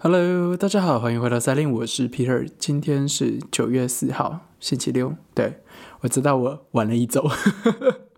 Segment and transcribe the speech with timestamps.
[0.00, 2.48] Hello，大家好，欢迎回到赛令，我是 Peter。
[2.56, 5.12] 今天是九月四号，星期六。
[5.34, 5.60] 对
[6.02, 7.28] 我知道我晚了一周，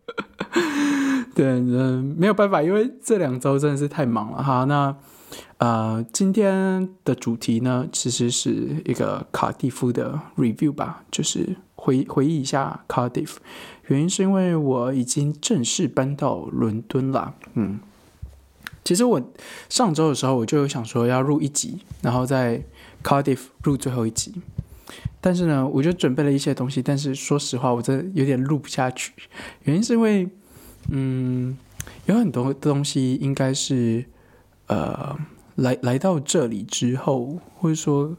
[1.35, 4.65] 对，嗯，没有办法，因为这两周真的是太忙了哈。
[4.65, 4.95] 那
[5.57, 13.37] 呃，今天的主题呢，其实是一个卡蒂夫的 review 吧，就是回回忆一下 Cardiff。
[13.87, 17.81] 原因是因为我已经正式搬到伦敦了，嗯。
[18.83, 19.21] 其实我
[19.69, 22.63] 上周的时候我就有想说要录一集，然后在
[23.05, 24.35] Cardiff 录最后一集，
[25.21, 29.13] 但是呢，我就准备了一些东西，但是说实话，我真的有点录不下去。
[29.65, 30.29] 原因是因为，
[30.91, 31.57] 嗯，
[32.07, 34.05] 有很多东西应该是
[34.67, 35.17] 呃
[35.57, 38.17] 来来到这里之后，或者说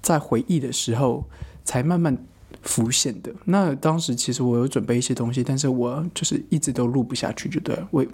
[0.00, 1.24] 在回忆的时候
[1.64, 2.16] 才慢慢
[2.62, 3.32] 浮现的。
[3.44, 8.04] 那当时其实我有准备一些东西，但是我就是一直都录不下去，就对我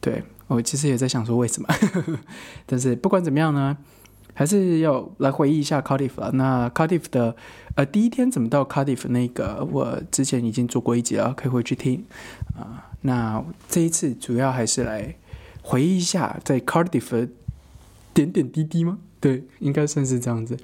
[0.00, 0.22] 对。
[0.50, 1.68] 我其实也在想说为什么，
[2.66, 3.76] 但是不管怎么样呢，
[4.34, 6.30] 还是要来回忆一下 Cardiff 啊。
[6.34, 7.36] 那 Cardiff 的
[7.76, 12.04] 呃第一天怎么到 Cardiff 那个，我之前已经做过一集了，可以回去听
[12.56, 12.90] 啊。
[13.02, 15.14] 那这一次主要还是来
[15.62, 17.28] 回忆一下在 Cardiff 的
[18.12, 18.98] 点点滴滴吗？
[19.20, 20.58] 对，应该算是这样子。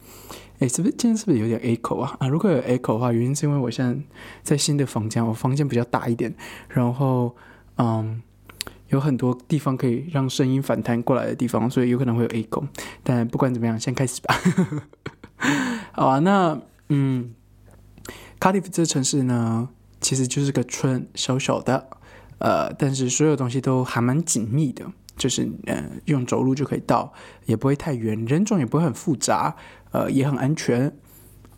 [0.59, 2.17] 哎，是不是今天是不是有点 echo 啊？
[2.19, 4.03] 啊，如果有 echo 的话，原因是因为我现在
[4.43, 6.35] 在新的房间，我房间比较大一点，
[6.69, 7.37] 然后
[7.77, 8.21] 嗯。
[8.89, 12.69] 有很多地方可以让声音反弹过来的地方，所以有可能会有 A 功。
[13.03, 14.35] 但不管怎么样，先开始吧。
[15.93, 17.35] 好啊，那嗯，
[18.39, 19.69] 卡迪夫这城市呢，
[20.01, 21.89] 其实就是个村，小小的，
[22.39, 27.13] 呃，但是所有东西都还蛮紧密的，就是呃，用走路就可以到，
[27.47, 29.57] 也不会太远，人种也不会很复杂，
[29.91, 30.97] 呃，也很安全，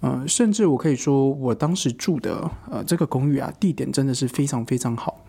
[0.01, 5.25] 呃，甚至我可以说，我当时住的呃这个公寓啊，地点真的是非常非常好。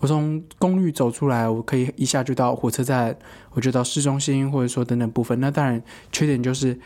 [0.00, 3.14] 我从公寓走出来，我可以一下就到火车站，
[3.52, 5.38] 我就到市中心，或者说等等部分。
[5.40, 6.80] 那当然，缺点就是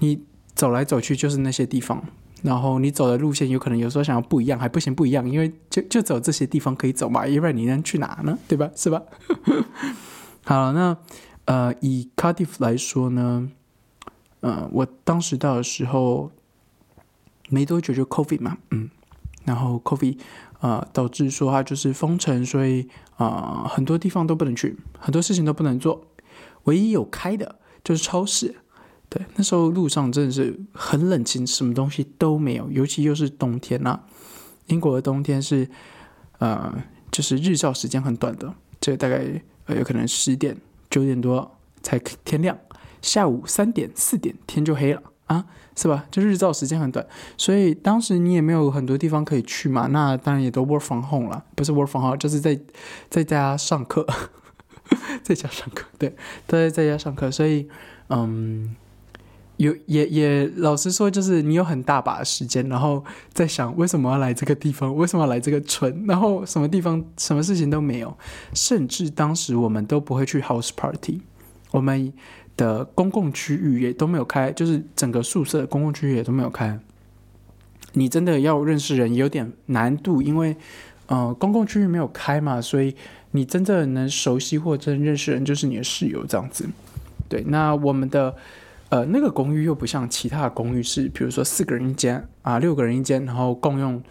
[0.00, 0.22] 你
[0.54, 2.04] 走来走去就是那些地方，
[2.42, 8.38] 然后你走的路线有可能有时候想要不一样，还不行不一样，因为就就走这些地方可以走嘛，要不然你能去哪呢？
[8.46, 8.70] 对吧？
[8.76, 9.00] 是吧？
[10.44, 10.94] 好，那
[11.46, 13.48] 呃，以 Cardiff 来说呢，
[14.40, 16.30] 呃，我当时到的时候
[17.48, 18.90] 没多久就 Covid 嘛，嗯，
[19.46, 20.18] 然后 Covid。
[20.64, 22.88] 呃，导致说它就是封城，所以
[23.18, 26.06] 啊，很多地方都不能去，很多事情都不能做。
[26.62, 28.54] 唯一有开的就是超市。
[29.10, 34.00] 对，那时候路上真的是很冷清，什么东西都没有，尤其又是冬天呐。
[34.68, 35.68] 英国的冬天是
[36.38, 36.74] 呃，
[37.12, 39.18] 就是日照时间很短的，这大概
[39.66, 40.56] 呃有可能十点
[40.88, 42.56] 九点多才天亮，
[43.02, 45.02] 下午三点四点天就黑了。
[45.26, 46.04] 啊，是吧？
[46.10, 47.06] 就日照时间很短，
[47.38, 49.86] 所以当时你也没有很多地方可以去嘛。
[49.86, 52.60] 那当然也都 work from home 了，不是 work from home，就是在
[53.08, 54.06] 在家上课，
[55.24, 56.10] 在家上课，对，
[56.46, 57.30] 都在在家上课。
[57.30, 57.66] 所以，
[58.08, 58.76] 嗯，
[59.56, 63.02] 有也也老实说，就是你有很大把的时间，然后
[63.32, 68.14] 在想为什么要来这个地方，为什么要来这个村，然后什么地方什么事情都没有，
[68.52, 71.22] 甚至当时我们都不会去 house party，
[71.70, 72.12] 我们。
[72.56, 76.78] 的公共区域也都没有开，就是整个宿舍公共区域也都没有开。
[77.94, 80.56] 你真的要认识人有点难度，因为
[81.06, 82.94] 呃公共区域没有开嘛，所以
[83.32, 86.68] 你真正能熟悉或真认识人就是你的室友这样子。
[87.28, 88.34] 对，那我们的
[88.88, 94.02] 呃那个公寓又不像其他的公寓是，比如说四个人一间啊，六个人一间，然后共用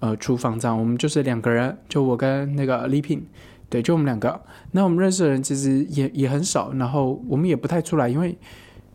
[0.00, 0.78] 呃厨房这样。
[0.78, 3.26] 我们就是两个人，就我跟那个礼品。
[3.70, 4.42] 对，就我们两个。
[4.72, 8.36] 那我们认识的人其实也也很少，然后我们也不太出来，因为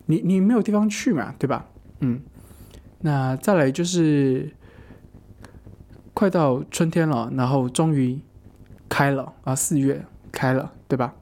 [0.04, 1.66] 你你没有地方去嘛，对吧？
[2.00, 2.20] 嗯。
[3.00, 4.52] 那再来就是
[6.12, 8.20] 快到春天了，然后终于
[8.86, 11.14] 开了啊，四月开了，对吧？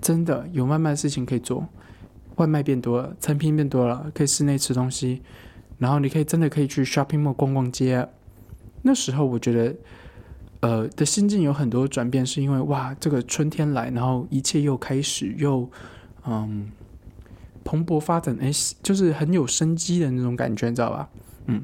[0.00, 1.66] 真的有慢慢事情可以做，
[2.36, 5.22] 外卖变多了，餐厅变多了，可以室内吃东西，
[5.78, 8.08] 然后你可以真的可以去 shopping mall 逛逛街。
[8.82, 9.74] 那时候我觉得。
[10.60, 15.66] 呃，的心境有很多转变，是因为哇，这个春天来，然后一切又开始又
[16.26, 16.70] 嗯
[17.64, 18.50] 蓬勃发展，哎，
[18.82, 21.08] 就是很有生机的那种感觉，你知道吧？
[21.46, 21.62] 嗯，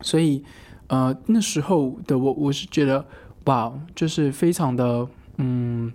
[0.00, 0.44] 所以
[0.88, 3.06] 呃那时候的我，我是觉得
[3.44, 5.92] 哇，就是非常的嗯，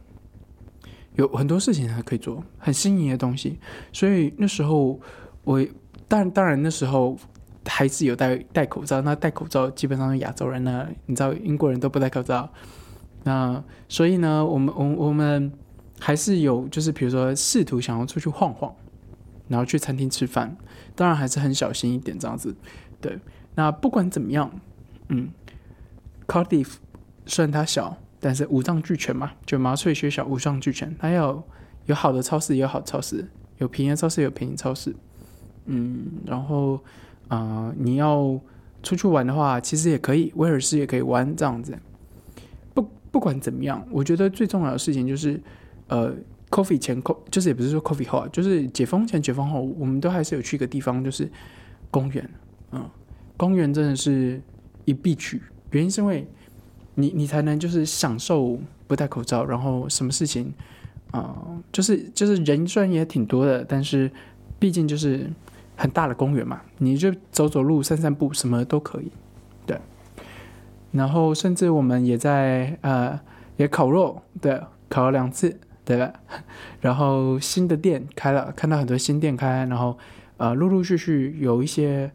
[1.15, 3.60] 有很多事情还可以做，很新颖的东西，
[3.92, 4.98] 所以那时候
[5.44, 5.62] 我，
[6.07, 7.18] 但当然那时候。
[7.66, 12.50] 还是有戴戴口罩，那戴口罩基本上是亚洲人呢，你知道英国人都不戴口罩，
[13.24, 15.52] 那所以呢，我们我我们
[16.00, 18.74] 还是有就是比如说试图想要出去晃晃，
[19.48, 20.56] 然后去餐厅吃饭，
[20.96, 22.56] 当然还是很小心一点这样子。
[23.00, 23.19] 对，
[23.56, 24.52] 那不管怎么样，
[25.10, 25.30] 嗯
[26.28, 26.74] ，Cardiff
[27.25, 31.44] 虽然它小，但是五脏俱全嘛，就麻翠学校五脏俱全，它有
[31.86, 33.28] 有好的超市，有好超市。
[33.58, 34.96] 有便宜超市，有便宜超市。
[35.66, 36.84] 嗯，然后
[37.31, 38.38] 啊，你要
[38.83, 41.78] 出去玩的话，其实也可以，威尔士也可以玩这样子。
[42.74, 45.39] 不不管怎么样，我觉得最重要的事情就是，
[45.88, 46.13] 呃
[46.50, 51.30] ，coffee 前 co 就是也不是说 coffee 后啊，就是解封前解封后，我们都还是有去一个地方，就是
[51.89, 52.30] 公园。
[52.74, 52.89] 嗯，
[53.38, 54.42] 公园真的是
[54.84, 55.42] 一必去，
[55.72, 56.27] 原因是因为
[56.95, 60.54] 你你才能就是享受不戴口罩，然后什么事情
[61.12, 61.38] 啊，
[61.72, 64.12] 就是就是人虽然也挺多的，但是
[64.60, 65.30] 毕竟就是
[65.81, 69.12] 很大的公园嘛，你就走走路、散散步，什么都可以。
[69.66, 69.80] 对，
[70.92, 73.19] 然后甚至我们也在呃
[73.57, 76.13] 也烤肉，对，烤了两次，对吧？
[76.81, 79.98] 然后新的店开了，看到很多新店开，然后
[80.38, 82.12] 呃陆陆续续有一些。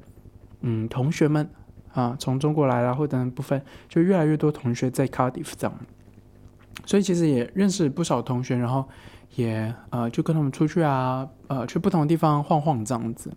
[0.63, 1.49] 嗯，同学们
[1.93, 5.79] 啊，从中国来了或等部分，就越来越多同学在 Cardiff 这样，
[6.85, 8.89] 所以其实也认识不少同学，然后
[9.37, 13.31] 也呃就跟他们出去啊，呃去不同的地方晃晃这样子。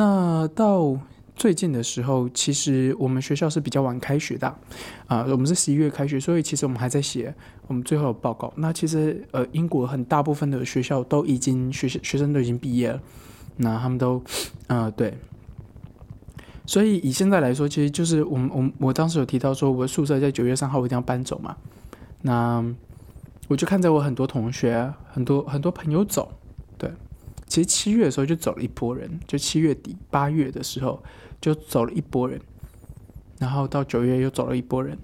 [0.00, 0.96] 那到
[1.36, 4.48] 最近的时候，其实我们学校是比较晚开学的
[5.06, 7.34] 啊，我们是十一月开学，所以其实我们还在写
[7.66, 8.50] 我们最后的报告。
[8.56, 12.98] 那其实呃，英国很大部分的学校都已经学学生都已经毕业了。
[13.58, 14.22] 那他们都，
[14.68, 15.12] 呃，对，
[16.64, 21.54] 所以以现在来说，其实就是我们，我我当时有提到说，我的宿舍在九月三号我一定要搬走嘛。
[22.22, 22.64] 那
[23.48, 26.32] 我就看着我很多同学、很多很多朋友走，
[27.50, 31.02] 其实七月的时候就走了一波人，就七月底八月的时候
[31.40, 32.40] 就走了一波人，
[33.40, 34.96] 然后到九月又走了一波人，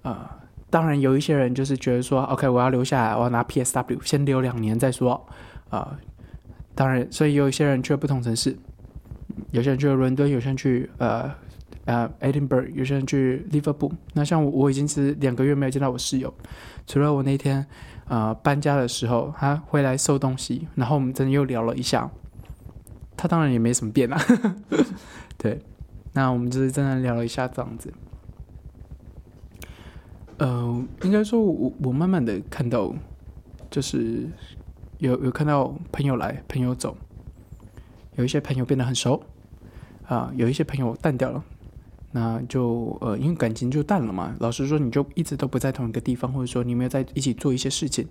[0.00, 0.38] 啊，
[0.70, 5.24] 当然有一些人就是觉得说，OK，我要留下来，我要拿 PSW，先留两年再说，
[5.68, 5.98] 啊。
[6.74, 8.56] 当然，所以有一些人去了不同城市，
[9.50, 11.30] 有些人去了伦敦，有些人去呃
[11.84, 13.92] 呃 Edinburgh，有些人去 Liverpool。
[14.14, 16.32] 那像我，我已经是两个月没有见到我室友，
[16.86, 17.66] 除了我那天
[18.08, 22.10] 呃搬家的时候，他回来收东西，然后我们真的又聊了一下。
[23.16, 24.20] 他当然也没什么变啊，
[25.38, 25.60] 对。
[26.12, 27.92] 那我们就是真的聊了一下这样子。
[30.38, 32.92] 呃，应该说我我慢慢的看到，
[33.70, 34.28] 就是。
[34.98, 36.96] 有有看到朋友来，朋友走，
[38.14, 39.20] 有一些朋友变得很熟，
[40.06, 41.42] 啊，有一些朋友淡掉了，
[42.12, 44.34] 那就呃，因为感情就淡了嘛。
[44.38, 48.06] 老实说，你就一直都不在同一个地方，或者说你没有在一起做一些事情，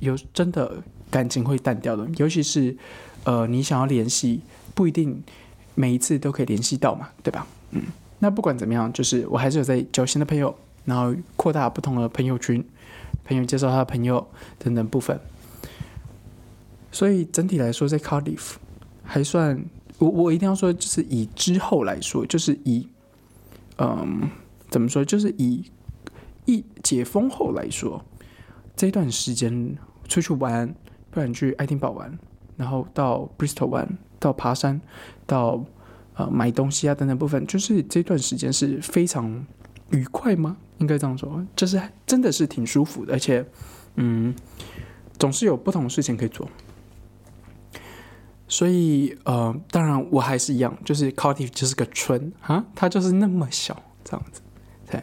[0.00, 2.08] 有真的感情会淡掉的。
[2.16, 2.74] 尤其是
[3.24, 4.40] 呃，你想要联系，
[4.74, 5.22] 不一定
[5.74, 7.46] 每一次都可以联系到嘛，对吧？
[7.72, 7.82] 嗯，
[8.18, 10.54] 那不管怎么样，就是我还是有在交新的朋友，
[10.86, 12.64] 然后扩大不同的朋友群，
[13.24, 14.26] 朋友介绍他的朋友
[14.58, 15.20] 等等部分。
[16.90, 18.54] 所以整体来说，在 Cardiff
[19.04, 19.62] 还算
[19.98, 22.88] 我我一定要说，就是以之后来说，就是以
[23.80, 24.30] 嗯
[24.68, 25.64] 怎么说，就是以
[26.44, 28.04] 一解封后来说，
[28.76, 30.74] 这段时间出去玩，
[31.10, 32.18] 不然去爱丁堡玩，
[32.56, 34.80] 然后到 Bristol 玩，到爬山，
[35.26, 35.64] 到
[36.14, 39.46] 呃买东西啊等等部分，就是这段时间是非常
[39.90, 40.56] 愉快吗？
[40.78, 43.44] 应该这样说，就是真的是挺舒服的，而且
[43.96, 44.34] 嗯
[45.18, 46.48] 总是有不同的事情可以做。
[48.52, 54.40] 所以，呃，当然我还是一样，就是 Cardiff 就是个村啊，它就是那么小这样子，
[54.90, 55.00] 对。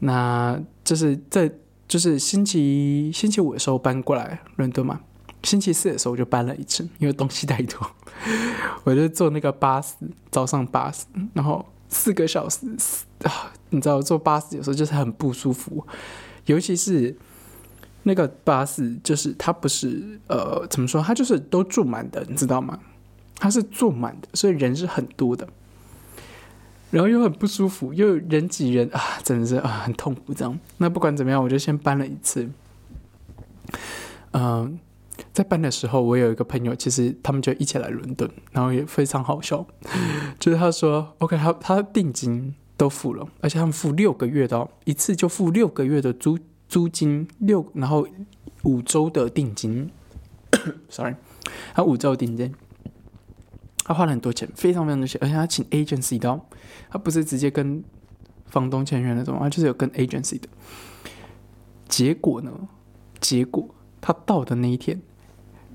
[0.00, 1.50] 那就是在
[1.88, 5.00] 就是星期星期五的时候搬过来伦敦嘛，
[5.44, 7.90] 星期四的时候我就搬了一次，因为东西太多，
[8.84, 9.94] 我就坐那个巴士，
[10.30, 12.66] 早上巴士，然后四个小时
[13.22, 15.86] 啊，你知道坐巴士有时候就是很不舒服，
[16.44, 17.16] 尤其是。
[18.04, 22.78] 那个巴士就是它不是呃怎么说，它就是都坐满的，你知道吗？
[23.40, 25.46] 它是坐满的，所以人是很多的，
[26.90, 30.58] 然后又很不舒服，又人挤人啊，真的是啊很痛苦这样。
[30.78, 32.48] 那不管怎么样，我就先搬了一次。
[34.32, 34.78] 嗯，
[35.32, 39.66] 在搬的时候，我有一个朋友，其实他们就一起来伦敦，然后也非常好笑，
[40.40, 46.38] 就是他说，OK，他他定金都付了，而且他们付六个月的，一次就付六个月的租。
[46.68, 48.06] 租金六，然后
[48.64, 49.90] 五周的定金，
[50.90, 51.14] sorry，
[51.74, 52.54] 他五周定金，
[53.84, 56.40] 他花了很多钱，非常非常多钱，而且他请 agency 的，
[56.90, 57.82] 他不是直接跟
[58.46, 60.46] 房东签约那种，他就是有跟 agency 的。
[61.88, 62.52] 结果呢？
[63.18, 65.00] 结果他到的那一天，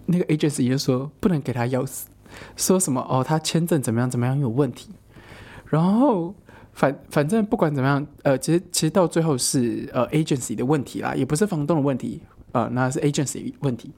[0.05, 2.03] 那个 agency 就说不能给他钥匙，
[2.55, 4.91] 说什么哦，他签证怎么样怎么样有问题，
[5.65, 6.35] 然后。
[6.73, 13.91] 反反正不管怎么样，呃，其实其实到最后是呃 agency 的问题啦，也不是房东的问题，啊，那是 agency 问题。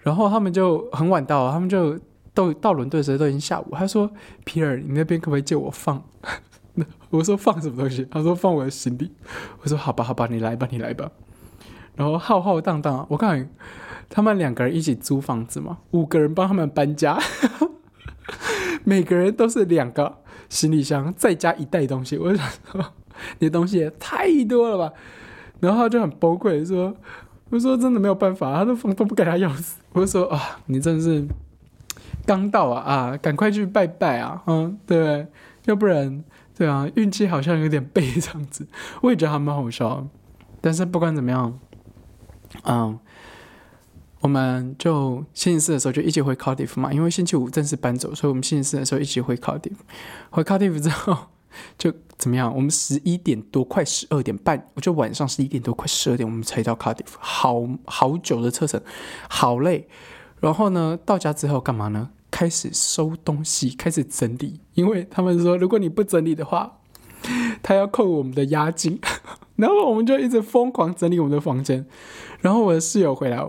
[0.00, 1.98] 然后他们就很晚到，他们就
[2.32, 3.66] 到到伦敦的时候都已经下午。
[3.72, 4.10] 他说
[4.44, 6.02] ：“皮尔，你那边可不可以借我放？”
[7.10, 9.10] 我说：“放什么东西？”他说：“放我的行李。”
[9.62, 11.10] 我说：“好吧，好吧，你来吧，你来吧。”
[11.96, 13.04] 然后浩浩荡荡。
[13.10, 13.50] 我看，
[14.08, 17.18] 他们两个人一起租房子嘛，五个人帮他们搬家，
[18.84, 22.16] 每个人都是两个行李箱，再加一袋东西。
[22.16, 22.84] 我就想说，
[23.38, 24.92] 你的东西也太多了吧？
[25.60, 26.94] 然后他就很崩溃说
[27.50, 31.26] ：“我说真的没有办法，他的房东不给他钥匙。”我就说：“啊，你真的是
[32.24, 35.26] 刚到啊啊，赶快去拜拜啊，嗯，对，
[35.64, 36.24] 要不然。”
[36.58, 38.66] 对啊，运气好像有点背这样子，
[39.00, 40.04] 我也觉得还蛮好笑。
[40.60, 41.56] 但是不管怎么样，
[42.64, 42.98] 嗯，
[44.20, 49.76] 我们就星期四的时候就一起回 Cardiff 嘛，因为星期五正式搬走，所以我们星期四的时候一起回 Cardiff。
[50.30, 51.16] 回 Cardiff 之后
[51.76, 52.54] 就怎么样？
[52.54, 58.80] 我们十一点多，快十二点半，我就晚上十一点多，快十二点，我们才到 Cardiff，好好久的车程，
[59.28, 59.88] 好累。
[60.40, 62.10] 然后呢，到家之后干嘛呢？
[62.30, 66.78] 开始收东西，开始整理，因为他们说，如果你不整理的话，
[67.62, 69.00] 他要扣我们的押金。
[69.56, 71.86] 然后我们就一直疯狂整理我们的房间。
[72.40, 73.44] 然后我的室友回来，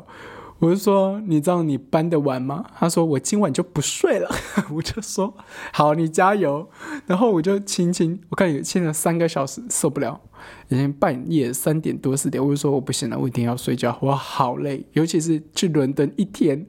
[0.59, 4.29] 我就说：“你知道你搬得完吗？”他说：“我今晚就不睡了。
[4.71, 5.33] ”我就说
[5.71, 6.69] ：“好，你加油。”
[7.07, 10.19] 然后我就轻轻，我看你亲了三个小时，受不了，
[10.67, 16.67] 已经半夜三点多四点，我就说：“我不行了，我一定要睡觉，我好累，尤其是去伦敦一天。”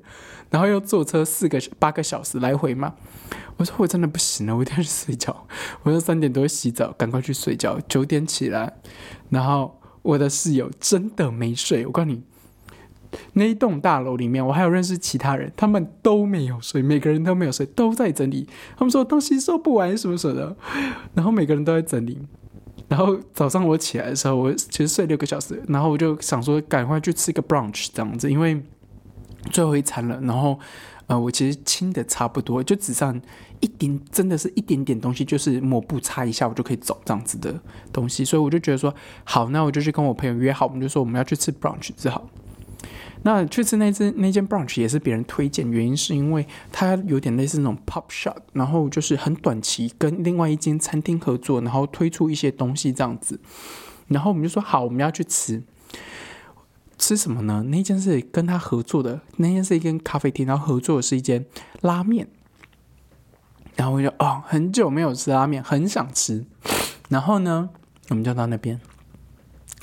[0.50, 2.94] 然后又坐车四个八个小时来回嘛，
[3.56, 5.46] 我说我真的不行了，我一定要去睡觉。
[5.84, 7.78] 我说三点多洗澡，赶快去睡觉。
[7.88, 8.72] 九点起来，
[9.28, 11.86] 然后我的室友真的没睡。
[11.86, 12.22] 我告诉你，
[13.32, 18.48] 那一栋大楼里面，我还有认识其他人，他们都没有睡，每个人都没有睡，都在整理。
[18.76, 20.56] 他们说东西收不完什么什么的，
[21.14, 22.18] 然后每个人都在整理。
[22.88, 28.62] 然后早上我起来的时候，我其实睡六个小时，然后我就想说赶快去吃个 brunch 这样子，因为。
[29.50, 30.60] 最后一餐了，然后，
[31.06, 33.18] 呃，我其实清的差不多，就只剩
[33.60, 37.58] 一点，真的是一点点东西，就是抹布擦一下，我就可以走这样子的
[37.90, 42.28] 东西，所以我就觉得说，好，那我就去跟我朋友约好，我们就说我们要去吃 brunch，只好。
[43.22, 53.40] 那去吃那间那间 brunch 也是别人推荐，原因是因为它有点类似那种 pop shop，然后就是很短期跟另外一间餐厅合作，然后推出一些东西这样子，
[54.08, 55.62] 然后我们就说好，我们要去吃。
[56.98, 57.62] 吃什么呢？
[57.68, 61.46] 那间是跟他合作的，那间是一间咖啡厅，然后合作的是一间
[61.80, 62.28] 拉面。
[63.74, 66.44] 然后我就哦，很久没有吃拉面，很想吃。
[67.08, 67.70] 然后呢，
[68.10, 68.78] 我们就到那边，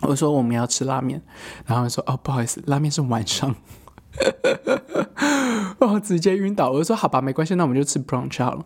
[0.02, 1.22] 我说我们要吃拉面，
[1.66, 3.56] 然后说哦，不好意思，拉面是晚上。
[5.80, 6.72] 哦，直接晕倒。
[6.72, 8.66] 我说好吧，没关系，那我们就吃 brunch 好了。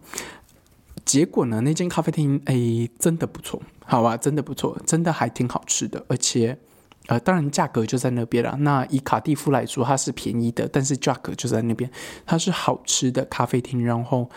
[1.04, 6.60] 结果呢，那间咖啡厅哎，真的不错，好吧，真的不错，真的还挺好吃的，而且。
[7.08, 8.56] 呃，当然价格就在那边了。
[8.60, 11.90] 那以卡蒂夫来说，它是便宜的，但是价格就在那边。
[12.28, 14.30] 它是好吃的咖啡厅，然后，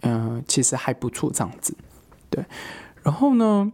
[0.00, 1.76] 嗯，其实还不错这样子。
[2.28, 2.44] 对，
[3.04, 3.70] 然后呢，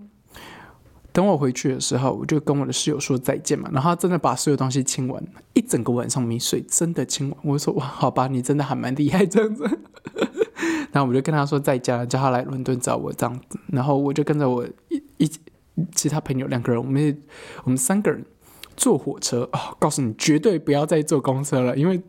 [1.14, 3.70] 等我回去的时候，我就跟我的室友说再见嘛。
[3.72, 5.22] 然后他真的把所有东西清完，
[5.54, 7.38] 一整个晚上没睡，真的清完。
[7.44, 9.64] 我说哇，好吧，你真的还蛮厉害这样子。
[10.92, 13.58] 然后我就跟他说再见，叫他来伦敦找我这样子。
[13.68, 15.30] 然后我就跟着我一一
[15.94, 17.22] 其他朋友两个人，我们
[17.62, 18.22] 我们三个人。
[18.76, 19.72] 坐火车啊！
[19.78, 22.02] 告诉你，绝对不要再坐公车了，因为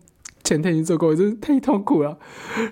[0.46, 2.18] 前天已经坐过，真是太痛苦了。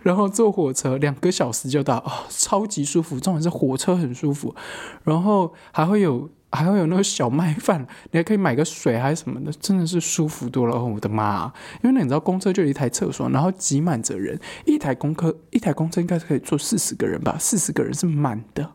[0.03, 4.55] 然后坐火车两个小时就到哦，超级舒服，重点是火车很舒服，
[5.03, 10.81] 然后还会有还会有那个小麦饭，你还可以买个水还是什么的，真的是舒服多了。
[10.81, 11.51] 我的妈！
[11.83, 17.35] 因为你知道公车就一台厕所，然后挤满着人，一台公车一台公车应该是可以坐四十个人吧？
[17.39, 18.71] 四十个人是满的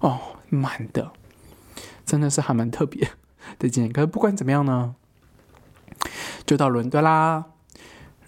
[0.00, 1.12] 哦，满的，
[2.04, 3.08] 真的是还蛮特别。
[3.58, 4.94] 的经验，可是不管怎么样呢，
[6.44, 7.46] 就到伦敦啦。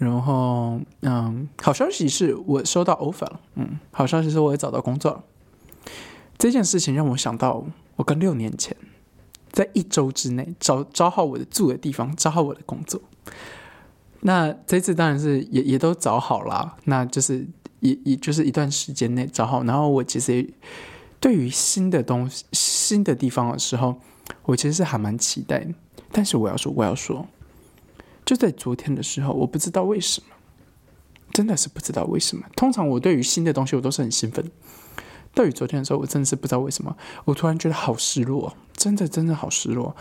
[0.02, 3.40] 然后，嗯，好消息是我收到 offer 了。
[3.54, 5.24] 嗯，好消息是我也找到工作了。
[6.36, 7.64] 这件事情让我想到，
[7.96, 8.76] 我跟六年前
[9.50, 13.00] 在一周之内找找好我的住的地方，找好我的工作。
[14.20, 17.46] 那这次当然是也也都找好了，那就是
[17.80, 19.62] 也也就是一段时间内找好。
[19.64, 20.52] 然后我其实
[21.20, 23.96] 对于新的东西、新的地方的时候。
[24.44, 25.66] 我其实是还蛮期待，
[26.12, 27.26] 但是我要说，我要说，
[28.24, 30.34] 就在昨天的时候，我不知道为什么，
[31.32, 32.46] 真的是不知道为什么。
[32.56, 34.50] 通常我对于新的东西，我都是很兴奋。
[35.34, 39.96] 对于昨天的时候，我真的是不知道为什么，我突然觉得好失落，真的真的好失落。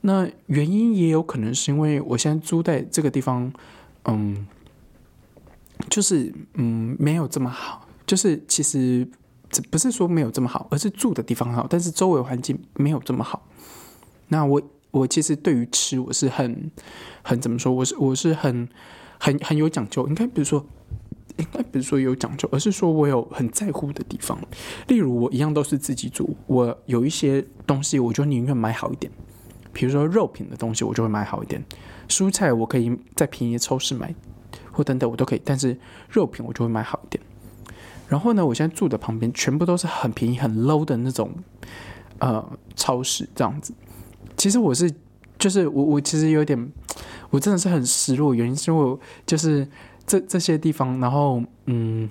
[0.00, 3.52] 那原因也有可能是因为我现在租在这个地方，
[4.06, 4.46] 嗯，
[5.88, 9.08] 就是嗯没有这么好，就是其实
[9.70, 13.46] 不是说没有这么好，而是住的地方好，但是周围环境没有这么好。
[14.26, 14.60] 那我
[14.92, 16.70] 我其实对于吃我是很
[17.22, 17.72] 很怎么说？
[17.72, 18.68] 我是我是很
[19.18, 20.06] 很很有讲究。
[20.06, 20.64] 应该比如说，
[21.38, 24.38] 应该不是说有讲究，而是说我有很在乎的地方。
[24.88, 29.10] 例如，我一样都是自己煮，我有一些东西，我就宁愿买好一点。
[29.72, 31.64] 比如说肉品的东西，我就会买好一点。
[32.06, 34.14] 蔬菜我可以在便宜的超市买，
[34.70, 35.78] 或等等我都可以，但是
[36.10, 37.24] 肉品我就会买好一点。
[38.08, 41.32] 然后呢，我现在住的旁边全部都是很便宜、很 low 的那种
[42.18, 42.46] 呃
[42.76, 43.72] 超市，这样子。
[44.42, 44.92] 其实我是，
[45.38, 46.72] 就是我我其实有点，
[47.30, 49.64] 我真的是很失落，原因是我就是
[50.04, 52.10] 这这些地方，然后嗯。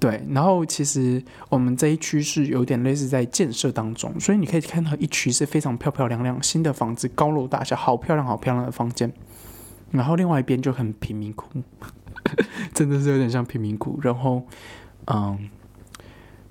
[0.00, 9.12] 对，然后其实我们这一区是有点类似在建设当中，所以你可以看到一区是非常漂漂亮亮新的房子，高楼大厦，好漂亮好漂亮的房间。
[9.92, 11.48] 然后另外一边就很贫民窟，
[12.74, 13.98] 真的是有点像贫民窟。
[14.02, 14.42] 然后，
[15.06, 15.48] 嗯，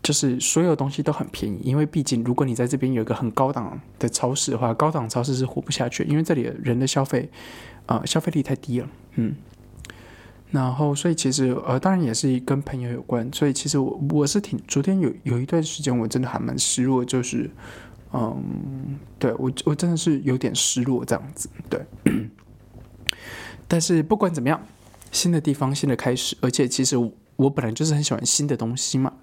[0.07, 7.29] 就是所有东西都很便宜，因为毕竟如果你在这边有一个很高档的超市的话，高档超市是活不下去，因为这里的人的消费，
[7.87, 9.35] 呃，消费力太低了，嗯。
[10.51, 13.29] 然后，所以其实呃，当然也是跟朋友有关。
[13.33, 17.51] 所以其实我我是挺昨天有有一段时间，我真的还蛮失落，就是
[18.13, 21.49] 嗯，对我我真的是有点失落这样子。
[21.69, 21.85] 对，
[23.67, 24.65] 但是不管怎么样，
[25.11, 26.95] 新的地方，新的开始，而且其实
[27.37, 29.13] 我本来就是很喜欢新的东西嘛，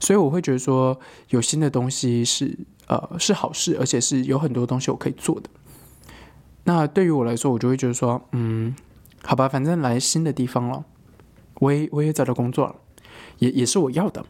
[0.00, 2.58] 所以我会觉得说有新的东西是
[2.88, 5.50] 呃是好事，而且是有很多东西我可以做的。
[6.64, 8.74] 那对于我来说，我就会觉得说嗯。
[9.22, 10.84] 好吧，反正来新的地方了，
[11.54, 12.76] 我也我也找到工作了，
[13.40, 14.24] 也也是我要的。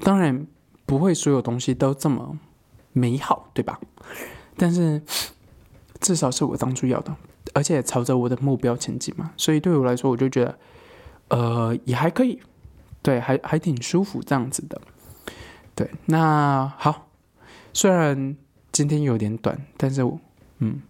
[0.00, 0.46] 当然
[0.86, 2.38] 不会所有东西都这么
[2.94, 3.78] 美好，对吧？
[4.56, 5.02] 但是
[6.00, 7.14] 至少是我当初要的，
[7.52, 9.32] 而且朝着我的目标前进嘛。
[9.36, 10.58] 所以对我来说，我就觉得，
[11.28, 12.40] 呃，也还可以，
[13.02, 14.80] 对，还还挺舒服这样子的。
[15.74, 17.08] 对，那好，
[17.72, 18.36] 虽然
[18.72, 20.18] 今天有点短，但是我
[20.58, 20.80] 嗯。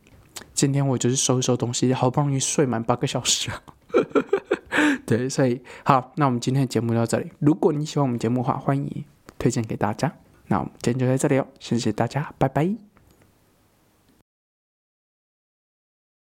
[0.55, 3.63] 今天我就是收一收东西，好不容易睡满八个小时啊！
[5.07, 7.31] 对，所以好，那我们今天的节目到这里。
[7.39, 9.05] 如果你喜欢我们节目的话，欢迎
[9.39, 10.13] 推荐给大家。
[10.49, 12.88] 那我们今天就在这里哦，谢谢大家，拜拜。